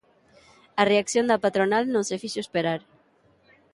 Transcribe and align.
A 0.81 0.83
reacción 0.91 1.25
da 1.27 1.41
patronal 1.45 1.83
non 1.93 2.03
se 2.09 2.19
fixo 2.23 2.39
esperar. 2.41 2.81